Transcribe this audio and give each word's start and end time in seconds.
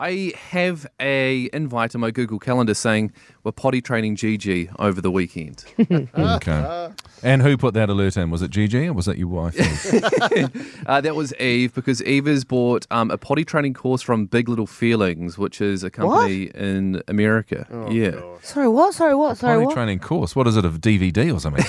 I 0.00 0.32
have 0.50 0.86
a 0.98 1.50
invite 1.52 1.94
on 1.94 2.00
my 2.00 2.10
Google 2.10 2.38
Calendar 2.38 2.72
saying 2.72 3.12
we're 3.44 3.52
potty 3.52 3.82
training 3.82 4.16
Gigi 4.16 4.70
over 4.78 5.00
the 5.00 5.10
weekend. 5.10 5.64
Okay. 6.16 6.90
And 7.22 7.42
who 7.42 7.56
put 7.58 7.74
that 7.74 7.90
alert 7.90 8.16
in? 8.16 8.30
Was 8.30 8.40
it 8.40 8.50
Gigi 8.50 8.86
or 8.86 8.94
was 8.94 9.06
it 9.06 9.18
your 9.18 9.28
wife? 9.28 9.54
uh, 10.86 11.00
that 11.00 11.14
was 11.14 11.34
Eve 11.34 11.74
because 11.74 12.02
Eve 12.02 12.26
has 12.26 12.44
bought 12.44 12.86
um, 12.90 13.10
a 13.10 13.18
potty 13.18 13.44
training 13.44 13.74
course 13.74 14.00
from 14.00 14.24
Big 14.26 14.48
Little 14.48 14.66
Feelings, 14.66 15.36
which 15.36 15.60
is 15.60 15.84
a 15.84 15.90
company 15.90 16.44
in 16.54 17.02
America. 17.08 17.66
yeah. 17.90 18.20
Sorry, 18.42 18.68
what? 18.68 18.94
Sorry, 18.94 19.14
what? 19.14 19.36
Sorry, 19.36 19.56
Potty 19.56 19.66
what? 19.66 19.74
training 19.74 19.98
course. 19.98 20.34
What 20.34 20.46
is 20.46 20.56
it, 20.56 20.64
a 20.64 20.70
DVD 20.70 21.34
or 21.34 21.40
something? 21.40 21.64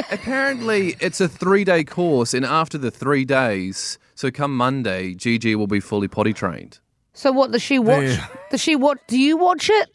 Apparently, 0.10 0.96
it's 1.00 1.20
a 1.20 1.28
three 1.28 1.62
day 1.64 1.84
course, 1.84 2.34
and 2.34 2.44
after 2.44 2.76
the 2.78 2.90
three 2.90 3.24
days, 3.24 3.98
so 4.16 4.30
come 4.32 4.56
Monday, 4.56 5.14
Gigi 5.14 5.54
will 5.54 5.68
be 5.68 5.80
fully 5.80 6.08
potty 6.08 6.32
trained. 6.32 6.80
So 7.14 7.30
what? 7.32 7.50
Does 7.52 7.62
she 7.62 7.78
watch? 7.78 8.04
Yeah. 8.04 8.26
Does 8.50 8.60
she 8.60 8.76
watch? 8.76 8.98
Do 9.06 9.18
you 9.18 9.36
watch 9.36 9.68
it? 9.70 9.90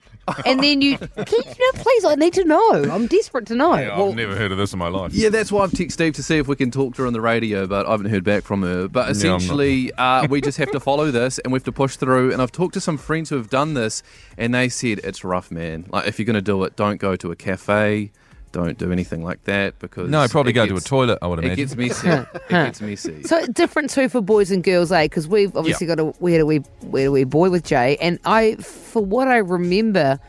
And 0.46 0.62
then 0.62 0.82
you, 0.82 0.98
can 0.98 1.08
you 1.30 1.44
know, 1.46 1.72
please, 1.82 2.04
I 2.04 2.16
need 2.16 2.34
to 2.34 2.44
know. 2.44 2.84
I'm 2.92 3.08
desperate 3.08 3.46
to 3.48 3.56
know. 3.56 3.72
I've 3.72 4.14
never 4.14 4.36
heard 4.36 4.52
of 4.52 4.58
this 4.58 4.74
in 4.74 4.80
my 4.80 4.90
life. 4.90 5.14
Yeah, 5.14 5.30
that's 5.30 5.54
why 5.54 5.64
I've 5.64 5.72
texted 5.72 5.94
Steve 5.94 6.14
to 6.16 6.24
see 6.24 6.38
if 6.38 6.50
we 6.50 6.58
can 6.58 6.70
talk 6.70 6.96
to 6.96 7.04
her 7.04 7.08
on 7.08 7.14
the 7.14 7.22
radio, 7.22 7.66
but 7.66 7.86
I 7.88 7.92
haven't 7.92 8.10
heard 8.10 8.26
back 8.26 8.44
from 8.44 8.62
her. 8.62 8.90
But 8.90 9.02
I'm 9.02 9.06
not- 9.08 9.12
essentially, 9.12 9.94
uh, 9.94 10.28
we 10.30 10.42
just 10.42 10.58
have 10.58 10.70
to 10.72 10.82
follow 10.82 11.12
this 11.12 11.40
and 11.40 11.54
we 11.54 11.58
have 11.58 11.64
to 11.64 11.72
push 11.72 11.96
through. 11.96 12.34
And 12.34 12.42
I've 12.42 12.52
talked 12.52 12.74
to 12.74 12.82
some 12.82 12.98
friends 12.98 13.30
who 13.30 13.38
have 13.38 13.50
done 13.50 13.74
this, 13.74 14.04
and 14.38 14.54
they 14.54 14.68
said 14.68 15.00
it's 15.06 15.24
rough, 15.24 15.50
man. 15.50 15.86
Like, 15.90 16.08
if 16.08 16.20
you're 16.20 16.26
going 16.26 16.34
to 16.34 16.42
do 16.42 16.62
it, 16.66 16.76
don't 16.76 16.98
go 17.00 17.16
to 17.16 17.32
a 17.32 17.36
cafe, 17.38 18.12
don't 18.58 18.78
do 18.78 18.92
anything 18.92 19.24
like 19.24 19.44
that 19.46 19.80
because. 19.80 20.10
No, 20.10 20.20
I'd 20.22 20.30
probably 20.32 20.52
it 20.52 20.56
go 20.56 20.66
to 20.68 20.76
a 20.76 20.82
toilet, 20.82 21.20
I 21.22 21.28
would 21.28 21.40
imagine 21.40 21.60
It 21.64 21.74
imagine. 21.74 21.88
gets 21.88 22.04
messy. 22.04 22.28
it 22.34 22.50
gets 22.50 22.82
messy. 22.82 23.24
So 23.24 23.46
different 23.48 23.90
too 23.90 24.10
for 24.10 24.22
boys 24.22 24.52
and 24.52 24.64
girls, 24.64 24.92
eh? 24.92 25.06
Because 25.06 25.28
we've 25.28 25.56
obviously 25.56 25.88
got 25.88 26.00
a 26.00 26.14
we 26.20 26.34
had 26.34 26.42
a 26.42 26.46
wee 26.46 26.62
we 26.84 27.02
had 27.02 27.08
a 27.08 27.12
wee 27.12 27.24
boy 27.24 27.50
with 27.50 27.64
Jay, 27.64 27.98
and 28.02 28.20
I, 28.26 28.56
for 28.56 29.04
what 29.04 29.28
I 29.28 29.38
remember, 29.38 30.20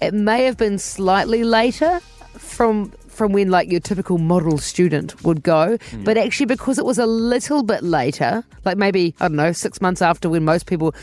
it 0.00 0.12
may 0.14 0.44
have 0.44 0.56
been 0.56 0.78
slightly 0.78 1.44
later 1.44 2.00
from 2.36 2.90
from 3.08 3.32
when 3.32 3.48
like 3.48 3.70
your 3.70 3.78
typical 3.80 4.18
model 4.18 4.58
student 4.58 5.22
would 5.22 5.42
go, 5.44 5.78
but 6.02 6.18
actually 6.18 6.46
because 6.46 6.78
it 6.78 6.84
was 6.84 6.98
a 6.98 7.06
little 7.06 7.62
bit 7.62 7.82
later, 7.84 8.42
like 8.64 8.76
maybe 8.76 9.14
I 9.20 9.28
don't 9.28 9.36
know 9.36 9.52
six 9.52 9.80
months 9.80 10.02
after 10.02 10.28
when 10.28 10.44
most 10.44 10.66
people, 10.66 10.94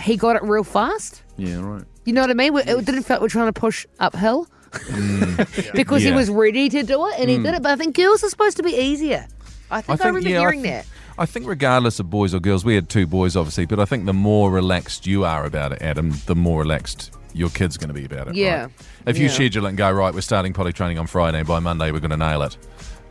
he 0.00 0.16
got 0.16 0.36
it 0.36 0.42
real 0.44 0.62
fast. 0.62 1.22
yeah, 1.36 1.60
right. 1.60 1.82
You 2.04 2.12
know 2.12 2.20
what 2.20 2.30
I 2.30 2.34
mean? 2.34 2.52
We- 2.52 2.62
It 2.62 2.84
didn't 2.84 3.02
feel 3.02 3.14
like 3.16 3.22
we're 3.22 3.28
trying 3.28 3.52
to 3.52 3.60
push 3.60 3.86
uphill 4.00 4.46
Mm. 4.72 5.72
because 5.74 6.02
he 6.02 6.08
Yeah. 6.08 6.16
was 6.16 6.30
ready 6.30 6.68
to 6.68 6.82
do 6.82 7.06
it 7.08 7.14
and 7.18 7.28
he 7.30 7.36
mm. 7.38 7.44
did 7.44 7.54
it. 7.54 7.62
But 7.62 7.72
I 7.72 7.76
think 7.76 7.96
girls 7.96 8.24
are 8.24 8.28
supposed 8.28 8.56
to 8.56 8.62
be 8.62 8.72
easier. 8.72 9.26
I 9.70 9.80
think 9.80 10.04
I, 10.04 10.08
remember 10.08 10.28
yeah, 10.28 10.40
hearing 10.40 10.60
I 10.60 10.70
that. 10.70 10.86
I 11.18 11.26
think 11.26 11.46
regardless 11.46 12.00
of 12.00 12.10
boys 12.10 12.34
or 12.34 12.40
girls, 12.40 12.64
we 12.64 12.74
had 12.74 12.88
two 12.88 13.06
boys 13.06 13.36
obviously, 13.36 13.66
but 13.66 13.78
I 13.78 13.84
think 13.84 14.06
the 14.06 14.12
more 14.12 14.50
relaxed 14.50 15.06
you 15.06 15.24
are 15.24 15.44
about 15.44 15.72
it, 15.72 15.82
Adam, 15.82 16.12
the 16.26 16.34
more 16.34 16.60
relaxed 16.60 17.10
your 17.34 17.48
kid's 17.50 17.76
going 17.76 17.88
to 17.88 17.94
be 17.94 18.04
about 18.04 18.28
it. 18.28 18.34
Yeah. 18.34 18.62
right? 18.62 18.70
If 19.06 19.18
you 19.18 19.26
Yeah. 19.26 19.32
schedule 19.32 19.66
it 19.66 19.70
and 19.70 19.78
go 19.78 19.90
right, 19.90 20.12
we're 20.12 20.20
starting 20.20 20.52
potty 20.52 20.72
training 20.72 20.98
on 20.98 21.06
Friday, 21.06 21.38
and 21.38 21.48
by 21.48 21.60
Monday 21.60 21.90
we're 21.90 22.00
going 22.00 22.10
to 22.10 22.16
nail 22.16 22.42
it. 22.42 22.56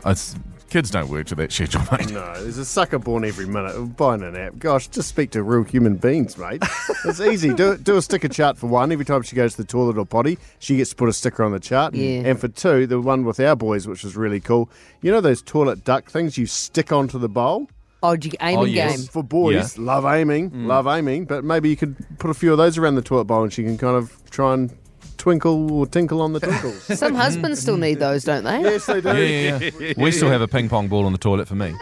It's, 0.06 0.36
kids 0.72 0.90
don't 0.90 1.10
work 1.10 1.28
to 1.28 1.36
that 1.36 1.52
schedule, 1.52 1.82
mate. 1.92 2.10
No, 2.12 2.34
there's 2.42 2.58
a 2.58 2.64
sucker 2.64 2.98
born 2.98 3.26
every 3.26 3.46
minute 3.46 3.76
of 3.76 3.98
buying 3.98 4.24
an 4.24 4.38
app. 4.38 4.58
Gosh, 4.58 4.88
just 4.88 5.10
speak 5.10 5.32
to 5.32 5.44
real 5.44 5.64
human 5.64 5.98
beings, 5.98 6.38
mate. 6.38 6.64
It's 7.06 7.20
easy. 7.32 7.54
Do 7.54 7.78
do 7.78 7.98
a 7.98 8.02
sticker 8.02 8.30
chart 8.30 8.58
for 8.58 8.68
one. 8.68 8.92
Every 8.92 9.04
time 9.06 9.22
she 9.22 9.36
goes 9.36 9.56
to 9.56 9.62
the 9.64 9.68
toilet 9.68 9.98
or 9.98 10.06
potty, 10.06 10.40
she 10.60 10.78
gets 10.78 10.92
to 10.92 10.96
put 10.96 11.10
a 11.10 11.14
sticker 11.14 11.44
on 11.44 11.52
the 11.52 11.60
chart. 11.60 11.94
Yeah. 11.94 12.22
And 12.26 12.40
for 12.40 12.48
two, 12.48 12.88
the 12.88 13.02
one 13.02 13.26
with 13.26 13.40
our 13.42 13.56
boys, 13.56 13.86
which 13.86 14.04
was 14.04 14.16
really 14.16 14.40
cool. 14.40 14.70
You 15.02 15.12
know 15.12 15.22
those 15.22 15.42
toilet 15.42 15.84
duck 15.84 16.10
things 16.10 16.38
you 16.38 16.46
stick 16.46 16.92
onto 16.94 17.20
the 17.20 17.30
bowl? 17.30 17.68
Oh, 18.04 18.14
you 18.14 18.32
aiming 18.42 18.58
Oh, 18.58 18.64
yes. 18.64 18.98
game. 18.98 19.08
For 19.08 19.24
boys, 19.24 19.78
love 19.78 20.06
aiming, 20.06 20.50
mm. 20.52 20.66
love 20.66 20.88
aiming. 20.88 21.26
But 21.26 21.44
maybe 21.44 21.70
you 21.70 21.76
could 21.76 21.96
put 22.18 22.32
a 22.32 22.34
few 22.34 22.52
of 22.52 22.58
those 22.58 22.78
around 22.78 22.96
the 22.96 23.02
toilet 23.04 23.26
bowl 23.26 23.44
and 23.44 23.54
she 23.54 23.64
can 23.64 23.78
kind 23.78 23.96
of 23.96 24.18
try 24.32 24.54
and 24.56 24.76
twinkle 25.22 25.72
or 25.72 25.86
tinkle 25.86 26.20
on 26.20 26.34
the 26.34 26.40
twinkles. 26.48 26.82
Some 27.00 27.14
husbands 27.14 27.62
still 27.62 27.78
need 27.78 28.00
those, 28.00 28.24
don't 28.24 28.44
they? 28.44 28.60
yes, 28.62 28.88
they 28.88 29.02
do. 29.02 29.10
Yeah, 29.10 29.58
yeah, 29.60 29.70
yeah. 29.80 29.94
we 29.96 30.12
still 30.12 30.30
have 30.30 30.42
a 30.42 30.48
ping 30.48 30.68
pong 30.68 30.88
ball 30.88 31.06
on 31.06 31.12
the 31.12 31.20
toilet 31.20 31.48
for 31.48 31.56
me. 31.56 31.74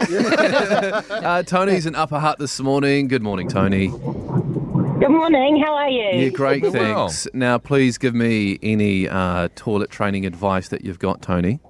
Uh, 1.20 1.42
Tony's 1.42 1.86
in 1.86 1.94
Upper 1.94 2.18
Hutt 2.18 2.38
this 2.38 2.58
morning. 2.60 3.06
Good 3.08 3.22
morning, 3.22 3.48
Tony. 3.48 3.88
Good 3.88 5.08
morning. 5.08 5.62
How 5.64 5.74
are 5.74 5.88
you? 5.88 6.22
Yeah, 6.24 6.28
great, 6.30 6.62
Well. 6.62 6.72
thanks. 6.72 7.26
Now, 7.34 7.58
please 7.58 7.98
give 7.98 8.14
me 8.14 8.58
any 8.62 9.08
uh, 9.08 9.48
toilet 9.54 9.90
training 9.90 10.26
advice 10.26 10.68
that 10.68 10.84
you've 10.84 10.98
got, 10.98 11.22
Tony. 11.22 11.60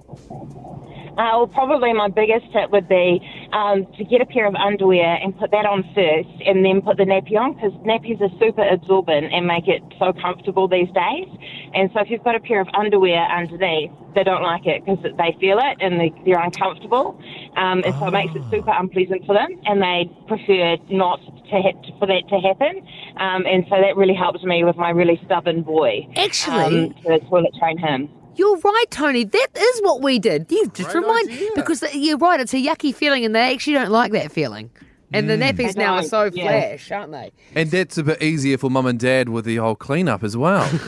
Uh, 1.20 1.36
well, 1.36 1.46
probably 1.46 1.92
my 1.92 2.08
biggest 2.08 2.50
tip 2.50 2.70
would 2.70 2.88
be 2.88 3.20
um, 3.52 3.84
to 3.98 4.04
get 4.04 4.22
a 4.22 4.26
pair 4.26 4.46
of 4.46 4.54
underwear 4.54 5.20
and 5.20 5.36
put 5.38 5.50
that 5.50 5.66
on 5.66 5.84
first, 5.94 6.32
and 6.48 6.64
then 6.64 6.80
put 6.80 6.96
the 6.96 7.04
nappy 7.04 7.36
on 7.36 7.52
because 7.52 7.72
nappies 7.84 8.18
are 8.24 8.32
super 8.40 8.64
absorbent 8.64 9.28
and 9.30 9.44
make 9.46 9.68
it 9.68 9.82
so 9.98 10.14
comfortable 10.16 10.66
these 10.66 10.88
days. 10.96 11.28
And 11.74 11.90
so, 11.92 12.00
if 12.00 12.08
you've 12.08 12.24
got 12.24 12.36
a 12.36 12.40
pair 12.40 12.60
of 12.62 12.68
underwear 12.72 13.20
underneath, 13.28 13.92
they 14.14 14.24
don't 14.24 14.42
like 14.42 14.64
it 14.64 14.80
because 14.82 15.04
they 15.04 15.36
feel 15.38 15.58
it 15.60 15.76
and 15.84 16.00
they, 16.00 16.08
they're 16.24 16.40
uncomfortable, 16.40 17.20
um, 17.56 17.84
and 17.84 17.94
so 18.00 18.06
it 18.08 18.12
makes 18.16 18.32
it 18.34 18.42
super 18.50 18.72
unpleasant 18.72 19.26
for 19.26 19.34
them, 19.34 19.60
and 19.66 19.82
they 19.82 20.08
prefer 20.26 20.78
not 20.88 21.20
to 21.52 21.56
ha- 21.60 21.98
for 21.98 22.06
that 22.08 22.24
to 22.32 22.40
happen. 22.40 22.80
Um, 23.20 23.44
and 23.44 23.66
so 23.68 23.76
that 23.76 23.92
really 23.94 24.14
helps 24.16 24.42
me 24.42 24.64
with 24.64 24.76
my 24.76 24.88
really 24.88 25.20
stubborn 25.26 25.62
boy. 25.68 26.08
Actually- 26.16 26.88
um, 26.88 26.94
to 27.04 27.20
toilet 27.28 27.52
train 27.60 27.76
him. 27.76 28.08
You're 28.40 28.56
right, 28.56 28.86
Tony. 28.90 29.24
That 29.24 29.48
is 29.54 29.80
what 29.82 30.00
we 30.00 30.18
did. 30.18 30.50
You 30.50 30.66
just 30.72 30.92
Great 30.92 31.02
remind 31.02 31.28
idea. 31.28 31.50
because 31.54 31.82
uh, 31.82 31.88
you're 31.92 32.16
right. 32.16 32.40
It's 32.40 32.54
a 32.54 32.56
yucky 32.56 32.94
feeling, 32.94 33.22
and 33.26 33.34
they 33.34 33.52
actually 33.52 33.74
don't 33.74 33.90
like 33.90 34.12
that 34.12 34.32
feeling. 34.32 34.70
And 35.12 35.28
the 35.28 35.34
mm. 35.34 35.50
nappies 35.50 35.76
I 35.76 35.82
now 35.82 35.94
are 35.96 36.02
so 36.02 36.30
yeah. 36.32 36.44
flash, 36.44 36.90
aren't 36.92 37.12
they? 37.12 37.32
And 37.54 37.70
that's 37.70 37.98
a 37.98 38.04
bit 38.04 38.22
easier 38.22 38.58
for 38.58 38.70
mum 38.70 38.86
and 38.86 38.98
dad 38.98 39.28
with 39.28 39.44
the 39.44 39.56
whole 39.56 39.74
cleanup 39.74 40.22
as 40.22 40.36
well. 40.36 40.70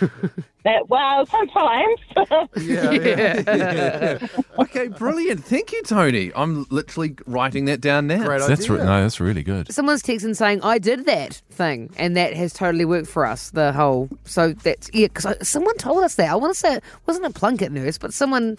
That, 0.64 0.88
well, 0.88 1.26
sometimes. 1.26 1.98
Yeah. 2.62 4.18
okay, 4.58 4.88
brilliant. 4.88 5.44
Thank 5.44 5.72
you, 5.72 5.82
Tony. 5.82 6.30
I'm 6.36 6.66
literally 6.70 7.16
writing 7.26 7.64
that 7.64 7.80
down 7.80 8.06
now. 8.06 8.24
Great 8.24 8.42
That's 8.42 8.68
re- 8.68 8.78
no, 8.78 9.02
that's 9.02 9.18
really 9.18 9.42
good. 9.42 9.72
Someone's 9.72 10.02
texting 10.02 10.36
saying 10.36 10.62
I 10.62 10.78
did 10.78 11.06
that 11.06 11.42
thing, 11.50 11.90
and 11.96 12.16
that 12.16 12.34
has 12.34 12.52
totally 12.52 12.84
worked 12.84 13.08
for 13.08 13.26
us. 13.26 13.50
The 13.50 13.72
whole 13.72 14.08
so 14.24 14.52
that's 14.52 14.90
yeah. 14.92 15.08
Because 15.08 15.36
someone 15.46 15.76
told 15.78 16.04
us 16.04 16.14
that. 16.16 16.30
I 16.30 16.36
want 16.36 16.54
to 16.54 16.58
say 16.58 16.76
it 16.76 16.84
wasn't 17.06 17.26
a 17.26 17.30
Plunket 17.30 17.70
nurse, 17.70 17.98
but 17.98 18.14
someone 18.14 18.56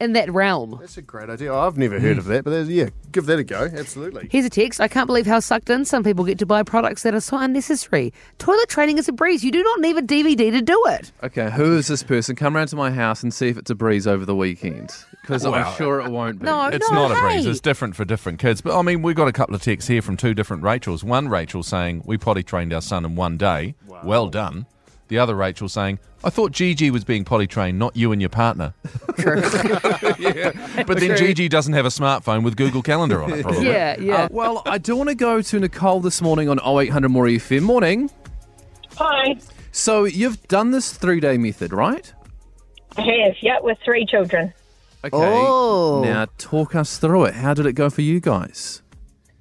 in 0.00 0.12
that 0.12 0.30
realm. 0.32 0.76
That's 0.80 0.96
a 0.98 1.02
great 1.02 1.30
idea. 1.30 1.52
Oh, 1.52 1.60
I've 1.60 1.78
never 1.78 1.98
heard 1.98 2.18
of 2.18 2.26
that, 2.26 2.44
but 2.44 2.66
yeah, 2.66 2.90
give 3.12 3.26
that 3.26 3.38
a 3.38 3.44
go. 3.44 3.68
Absolutely. 3.72 4.28
Here's 4.30 4.44
a 4.44 4.50
text. 4.50 4.80
I 4.80 4.88
can't 4.88 5.06
believe 5.06 5.26
how 5.26 5.40
sucked 5.40 5.70
in 5.70 5.84
some 5.84 6.02
people 6.04 6.24
get 6.24 6.38
to 6.40 6.46
buy 6.46 6.62
products 6.62 7.02
that 7.04 7.14
are 7.14 7.20
so 7.20 7.38
unnecessary. 7.38 8.12
Toilet 8.38 8.68
training 8.68 8.98
is 8.98 9.08
a 9.08 9.12
breeze. 9.12 9.42
You 9.44 9.50
do 9.52 9.62
not 9.62 9.80
need 9.80 9.96
a 9.96 10.02
DVD 10.02 10.50
to 10.50 10.60
do 10.60 10.82
it. 10.88 11.12
Okay, 11.22 11.50
who 11.50 11.76
is 11.76 11.88
this 11.88 12.02
person? 12.02 12.36
Come 12.36 12.54
round 12.56 12.68
to 12.70 12.76
my 12.76 12.90
house 12.90 13.22
and 13.22 13.32
see 13.32 13.48
if 13.48 13.56
it's 13.56 13.70
a 13.70 13.74
breeze 13.74 14.06
over 14.06 14.24
the 14.24 14.36
weekend. 14.36 14.90
Because 15.22 15.44
I'm 15.44 15.74
sure 15.76 16.00
it 16.00 16.10
won't 16.10 16.38
be. 16.40 16.44
No, 16.46 16.66
It's 16.66 16.88
no, 16.90 17.08
not 17.08 17.18
a 17.18 17.20
breeze. 17.20 17.44
hey. 17.44 17.50
It's 17.50 17.60
different 17.60 17.96
for 17.96 18.04
different 18.04 18.38
kids. 18.38 18.60
But 18.60 18.78
I 18.78 18.82
mean, 18.82 19.02
we've 19.02 19.16
got 19.16 19.28
a 19.28 19.32
couple 19.32 19.54
of 19.54 19.62
texts 19.62 19.88
here 19.88 20.02
from 20.02 20.16
two 20.16 20.34
different 20.34 20.62
Rachels. 20.62 21.02
One 21.02 21.28
Rachel 21.28 21.62
saying, 21.62 22.02
We 22.04 22.16
potty 22.18 22.42
trained 22.42 22.72
our 22.72 22.80
son 22.82 23.04
in 23.04 23.16
one 23.16 23.36
day. 23.36 23.74
Well 24.04 24.28
done. 24.28 24.66
The 25.08 25.18
other 25.18 25.34
Rachel 25.34 25.68
saying, 25.68 25.98
I 26.24 26.30
thought 26.30 26.50
Gigi 26.50 26.90
was 26.90 27.04
being 27.04 27.24
potty 27.24 27.46
trained, 27.46 27.78
not 27.78 27.96
you 27.96 28.10
and 28.10 28.20
your 28.20 28.28
partner. 28.28 28.74
True. 29.18 29.40
yeah. 30.18 30.82
But 30.84 30.98
then 30.98 31.16
Gigi 31.16 31.48
doesn't 31.48 31.74
have 31.74 31.86
a 31.86 31.90
smartphone 31.90 32.42
with 32.42 32.56
Google 32.56 32.82
Calendar 32.82 33.22
on 33.22 33.32
it, 33.32 33.42
probably. 33.42 33.66
yeah, 33.66 33.98
yeah. 34.00 34.24
Uh, 34.24 34.28
well, 34.32 34.62
I 34.66 34.78
do 34.78 34.96
want 34.96 35.08
to 35.08 35.14
go 35.14 35.40
to 35.40 35.60
Nicole 35.60 36.00
this 36.00 36.20
morning 36.20 36.48
on 36.48 36.58
0800 36.58 37.08
More 37.08 37.26
FM. 37.26 37.62
Morning. 37.62 38.10
Hi. 38.96 39.36
So 39.70 40.04
you've 40.04 40.42
done 40.48 40.70
this 40.72 40.92
three 40.92 41.20
day 41.20 41.38
method, 41.38 41.72
right? 41.72 42.12
I 42.96 43.02
have, 43.02 43.36
yeah, 43.40 43.60
with 43.60 43.78
three 43.84 44.06
children. 44.06 44.52
Okay. 45.04 45.16
Oh. 45.16 46.02
Now 46.02 46.26
talk 46.38 46.74
us 46.74 46.98
through 46.98 47.26
it. 47.26 47.34
How 47.34 47.54
did 47.54 47.66
it 47.66 47.74
go 47.74 47.90
for 47.90 48.00
you 48.00 48.18
guys? 48.18 48.82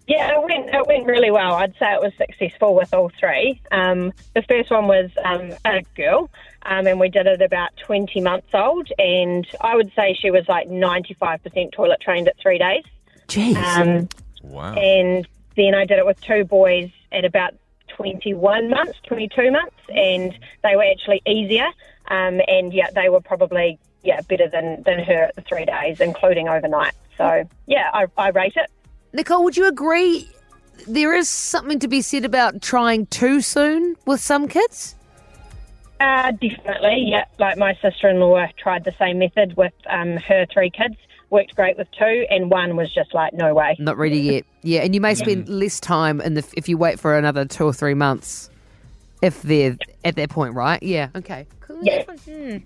Yeah, 0.08 0.34
it 0.34 0.44
went, 0.44 0.70
it 0.74 0.88
went 0.88 1.06
really 1.08 1.32
well. 1.32 1.56
I'd 1.56 1.74
say 1.80 1.94
it 1.94 2.02
was 2.02 2.14
successful 2.18 2.76
with 2.76 2.94
all 2.94 3.12
three. 3.20 3.60
Um, 3.72 4.14
the 4.36 4.44
first 4.44 4.70
one 4.70 4.88
was 4.88 5.10
um, 5.24 5.54
a 5.66 5.82
girl, 5.96 6.30
um, 6.62 6.86
and 6.86 7.00
we 7.00 7.10
did 7.10 7.26
it 7.26 7.42
about 7.42 7.76
20 7.78 8.22
months 8.22 8.50
old, 8.54 8.88
and 9.00 9.48
I 9.62 9.76
would 9.76 9.92
say 9.96 10.14
she 10.14 10.30
was 10.30 10.48
like 10.48 10.70
95% 10.70 11.72
toilet 11.72 12.00
trained 12.02 12.28
at 12.28 12.38
three 12.40 12.60
days. 12.60 12.84
Jeez. 13.28 13.56
Um, 13.56 14.08
Wow. 14.44 14.76
and 14.76 15.28
then 15.56 15.74
I 15.74 15.86
did 15.86 15.98
it 15.98 16.06
with 16.06 16.22
two 16.22 16.44
boys 16.44 16.92
at 17.12 17.26
about 17.26 17.56
21 17.88 18.70
months, 18.70 19.00
22 19.08 19.50
months, 19.50 19.76
and 19.90 20.38
they 20.64 20.76
were 20.76 20.84
actually 20.84 21.22
easier. 21.26 21.68
Um, 22.08 22.42
and 22.48 22.72
yeah, 22.74 22.90
they 22.94 23.10
were 23.10 23.22
probably 23.22 23.80
yeah 24.04 24.22
better 24.22 24.48
than, 24.48 24.84
than 24.84 25.00
her 25.00 25.24
at 25.24 25.36
the 25.36 25.42
three 25.42 25.66
days, 25.66 26.00
including 26.00 26.48
overnight. 26.48 26.94
So 27.18 27.46
yeah, 27.66 27.90
I, 27.92 28.06
I 28.18 28.30
rate 28.30 28.54
it. 28.56 28.70
Nicole, 29.16 29.46
would 29.46 29.56
you 29.56 29.66
agree 29.68 30.30
there 30.88 31.14
is 31.14 31.30
something 31.30 31.80
to 31.80 31.88
be 31.88 32.02
said 32.02 32.26
about 32.26 32.62
trying 32.62 33.06
too 33.08 33.40
soon 33.40 33.96
with 34.06 34.20
some 34.20 34.48
kids? 34.48 34.96
Uh, 36.02 36.32
definitely, 36.32 37.06
yeah. 37.08 37.24
Like 37.40 37.58
my 37.58 37.76
sister-in-law 37.82 38.48
tried 38.58 38.84
the 38.84 38.94
same 39.00 39.20
method 39.20 39.56
with 39.56 39.72
um, 39.90 40.18
her 40.18 40.46
three 40.52 40.70
kids, 40.70 40.96
worked 41.30 41.56
great 41.56 41.78
with 41.78 41.88
two, 41.98 42.26
and 42.30 42.52
one 42.52 42.76
was 42.76 42.94
just 42.94 43.14
like, 43.14 43.34
no 43.34 43.54
way. 43.54 43.78
Not 43.80 43.98
ready 43.98 44.20
yet. 44.20 44.46
Yeah, 44.64 44.82
and 44.82 44.94
you 44.94 45.00
may 45.00 45.16
spend 45.16 45.48
less 45.48 45.80
time 45.80 46.20
in 46.20 46.34
the 46.34 46.46
if 46.58 46.68
you 46.68 46.78
wait 46.78 47.00
for 47.00 47.18
another 47.18 47.46
two 47.46 47.64
or 47.64 47.74
three 47.74 47.94
months, 47.94 48.50
if 49.22 49.42
they're 49.44 49.78
at 50.04 50.18
that 50.18 50.30
point, 50.30 50.56
right? 50.56 50.84
Yeah. 50.84 51.08
Okay. 51.16 51.48
Cool. 51.62 51.80
Yeah. 51.82 52.04
Hmm. 52.04 52.58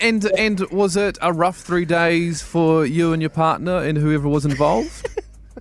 And 0.00 0.24
and 0.38 0.60
was 0.70 0.96
it 0.96 1.18
a 1.20 1.32
rough 1.32 1.58
three 1.58 1.84
days 1.84 2.40
for 2.40 2.86
you 2.86 3.12
and 3.12 3.20
your 3.20 3.30
partner 3.30 3.78
and 3.78 3.98
whoever 3.98 4.28
was 4.28 4.44
involved? 4.44 5.08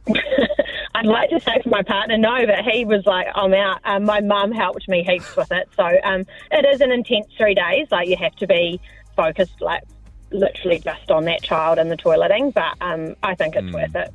I'd 0.96 1.06
like 1.06 1.30
to 1.30 1.40
say 1.40 1.62
for 1.62 1.70
my 1.70 1.84
partner, 1.84 2.18
no, 2.18 2.46
but 2.46 2.66
he 2.66 2.86
was 2.86 3.06
like, 3.06 3.28
I'm 3.36 3.54
out. 3.54 3.80
Um, 3.84 4.06
my 4.06 4.20
mum 4.20 4.52
helped 4.52 4.88
me 4.88 5.04
heaps 5.04 5.36
with 5.36 5.52
it. 5.52 5.70
So 5.76 5.84
um, 6.04 6.26
it 6.52 6.66
is 6.66 6.82
an 6.82 6.92
intense 6.92 7.28
three 7.38 7.54
days. 7.54 7.88
Like, 7.92 8.08
you 8.08 8.18
have 8.18 8.36
to 8.38 8.48
be 8.48 8.80
focused, 9.16 9.62
like, 9.62 9.84
literally 10.32 10.80
just 10.80 11.12
on 11.12 11.26
that 11.26 11.44
child 11.44 11.78
and 11.78 11.92
the 11.92 11.98
toileting. 11.98 12.54
But 12.54 12.74
um, 12.82 13.16
I 13.22 13.36
think 13.36 13.56
it's 13.56 13.72
worth 13.72 13.96
it. 13.96 14.14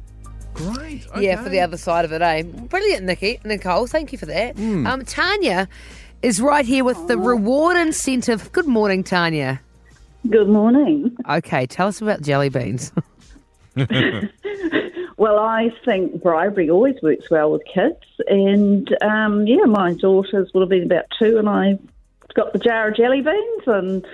Great. 0.55 1.07
Yeah, 1.19 1.43
for 1.43 1.49
the 1.49 1.61
other 1.61 1.77
side 1.77 2.05
of 2.05 2.13
it, 2.13 2.21
eh? 2.21 2.43
Brilliant, 2.43 3.07
Nikki. 3.07 3.41
Nicole, 3.45 3.87
thank 3.87 4.13
you 4.13 4.19
for 4.19 4.27
that. 4.27 4.59
Um, 4.59 5.05
Tanya 5.05 5.69
is 6.21 6.41
right 6.41 6.65
here 6.65 6.85
with 6.85 7.09
the 7.09 7.17
reward 7.17 7.77
incentive. 7.77 8.53
Good 8.53 8.67
morning, 8.67 9.03
Tanya. 9.03 9.61
Good 10.29 10.49
morning. 10.49 11.17
Okay, 11.29 11.67
tell 11.67 11.89
us 11.89 12.01
about 12.01 12.23
jelly 12.23 12.49
beans. 12.49 12.93
Well, 15.23 15.39
I 15.39 15.69
think 15.85 16.21
bribery 16.21 16.69
always 16.69 16.97
works 17.01 17.31
well 17.31 17.53
with 17.53 17.63
kids, 17.73 18.03
and 18.27 18.89
um, 19.03 19.47
yeah, 19.47 19.67
my 19.67 19.95
daughters 19.95 20.51
would 20.53 20.63
have 20.63 20.69
been 20.69 20.83
about 20.83 21.05
two, 21.17 21.39
and 21.39 21.49
I 21.49 21.79
got 22.35 22.53
the 22.53 22.59
jar 22.59 22.89
of 22.89 22.97
jelly 22.97 23.21
beans 23.21 23.63
and 23.69 24.05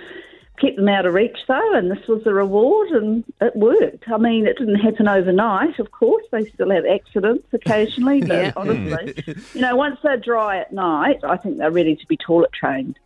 kept 0.60 0.76
them 0.76 0.86
out 0.86 1.06
of 1.06 1.14
reach 1.14 1.38
though, 1.48 1.72
and 1.72 1.90
this 1.90 2.06
was 2.08 2.22
the 2.24 2.34
reward, 2.34 2.90
and 2.90 3.24
it 3.40 3.56
worked. 3.56 4.04
I 4.06 4.18
mean, 4.18 4.46
it 4.46 4.58
didn't 4.58 4.80
happen 4.80 5.08
overnight, 5.08 5.78
of 5.78 5.92
course. 5.92 6.24
They 6.30 6.44
still 6.50 6.70
have 6.70 6.84
accidents 6.84 7.48
occasionally, 7.54 8.20
but 8.26 8.36
Yeah. 8.36 8.52
honestly, 8.54 9.14
you 9.54 9.62
know, 9.62 9.76
once 9.76 9.98
they're 10.02 10.18
dry 10.18 10.58
at 10.58 10.74
night, 10.74 11.20
I 11.24 11.38
think 11.38 11.56
they're 11.56 11.70
ready 11.70 11.96
to 11.96 12.06
be 12.06 12.18
toilet 12.18 12.52
trained. 12.52 12.98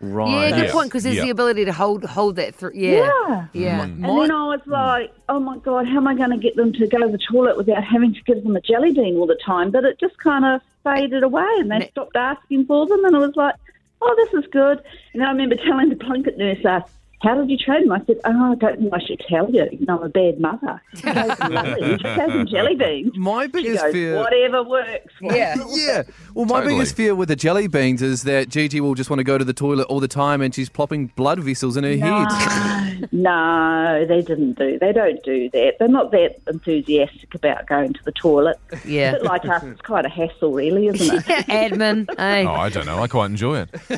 Right. 0.00 0.28
yeah, 0.30 0.50
good 0.50 0.62
Yes. 0.64 0.72
point, 0.72 0.88
because 0.90 1.04
there's 1.04 1.16
Yeah. 1.16 1.22
the 1.24 1.30
ability 1.30 1.64
to 1.64 1.72
hold 1.72 2.04
hold 2.04 2.36
that 2.36 2.54
through. 2.54 2.72
Yeah. 2.74 3.10
Yeah. 3.28 3.46
Yeah. 3.52 3.82
And 3.84 4.02
then 4.04 4.30
I 4.30 4.46
was 4.48 4.60
like, 4.66 5.12
oh 5.28 5.38
my 5.40 5.56
God, 5.58 5.86
how 5.86 5.96
am 5.96 6.08
I 6.08 6.14
going 6.14 6.30
to 6.30 6.36
get 6.36 6.56
them 6.56 6.72
to 6.74 6.86
go 6.86 6.98
to 6.98 7.08
the 7.08 7.18
toilet 7.18 7.56
without 7.56 7.82
having 7.84 8.12
to 8.12 8.20
give 8.24 8.42
them 8.42 8.54
a 8.56 8.60
jelly 8.60 8.92
bean 8.92 9.16
all 9.16 9.26
the 9.26 9.38
time? 9.44 9.70
But 9.70 9.84
it 9.84 9.98
just 9.98 10.18
kind 10.18 10.44
of 10.44 10.60
faded 10.82 11.22
away 11.22 11.46
and 11.58 11.70
they 11.70 11.88
stopped 11.90 12.16
asking 12.16 12.66
for 12.66 12.86
them. 12.86 13.04
And 13.04 13.16
I 13.16 13.18
was 13.20 13.34
like, 13.36 13.54
oh, 14.02 14.14
this 14.16 14.44
is 14.44 14.50
good. 14.50 14.82
And 15.14 15.22
then 15.22 15.28
I 15.28 15.30
remember 15.32 15.56
telling 15.56 15.88
the 15.88 15.96
Plunket 15.96 16.36
nurse, 16.36 16.62
uh, 16.64 16.80
how 17.24 17.34
did 17.34 17.50
you 17.50 17.56
train 17.58 17.88
them? 17.88 17.92
I 17.92 18.04
said, 18.06 18.20
oh, 18.24 18.52
I 18.52 18.54
don't 18.54 18.78
think 18.78 18.92
I 18.92 18.98
should 19.00 19.20
tell 19.28 19.50
you. 19.50 19.66
You 19.72 19.86
know, 19.86 19.98
I'm 19.98 20.04
a 20.04 20.08
bad 20.08 20.38
mother. 20.40 20.80
She 20.94 21.02
goes, 21.02 21.14
you 21.80 21.96
just 21.98 22.04
have 22.20 22.30
some 22.30 22.46
jelly 22.46 22.74
beans. 22.76 23.16
My 23.16 23.46
She 23.46 23.48
biggest 23.52 23.82
goes, 23.82 23.92
fear. 23.92 24.16
whatever 24.16 24.62
works. 24.62 25.12
Yeah. 25.20 25.56
Yeah. 25.74 26.02
Well, 26.34 26.44
my 26.46 26.60
Totally. 26.60 26.74
biggest 26.74 26.96
fear 26.96 27.14
with 27.14 27.28
the 27.28 27.36
jelly 27.36 27.66
beans 27.66 28.02
is 28.02 28.22
that 28.24 28.48
Gigi 28.48 28.80
will 28.80 28.94
just 28.94 29.08
want 29.10 29.18
to 29.20 29.24
go 29.24 29.38
to 29.38 29.44
the 29.44 29.52
toilet 29.52 29.84
all 29.88 29.98
the 30.00 30.08
time 30.08 30.40
and 30.40 30.54
she's 30.54 30.68
plopping 30.68 31.06
blood 31.16 31.40
vessels 31.40 31.76
in 31.76 31.84
her 31.84 31.96
head. 31.96 32.93
No, 33.12 34.04
they 34.06 34.22
didn't 34.22 34.58
do. 34.58 34.78
They 34.78 34.92
don't 34.92 35.22
do 35.22 35.50
that. 35.50 35.76
They're 35.78 35.88
not 35.88 36.10
that 36.12 36.36
enthusiastic 36.48 37.34
about 37.34 37.66
going 37.66 37.92
to 37.94 38.04
the 38.04 38.12
toilet. 38.12 38.58
Yeah. 38.84 39.10
A 39.10 39.12
bit 39.14 39.22
like 39.24 39.44
us, 39.46 39.62
it's 39.64 39.80
quite 39.80 40.06
a 40.06 40.08
hassle, 40.08 40.52
really, 40.52 40.88
isn't 40.88 41.18
it? 41.18 41.24
Admin. 41.46 42.06
Hey. 42.18 42.46
Oh, 42.46 42.52
I 42.52 42.68
don't 42.68 42.86
know. 42.86 42.98
I 43.02 43.08
quite 43.08 43.26
enjoy 43.26 43.60
it. 43.60 43.68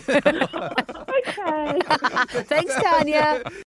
okay. 1.28 1.80
Thanks, 2.44 2.74
Tanya. 2.76 3.42